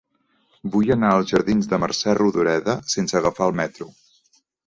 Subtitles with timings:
[0.75, 3.91] Vull anar als jardins de Mercè Rodoreda sense agafar el metro.